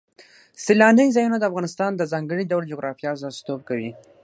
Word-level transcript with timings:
سیلانی 0.63 1.07
ځایونه 1.15 1.37
د 1.39 1.43
افغانستان 1.49 1.91
د 1.95 2.01
ځانګړي 2.11 2.43
ډول 2.51 2.63
جغرافیه 2.71 3.09
استازیتوب 3.13 3.59
کوي. 3.69 3.91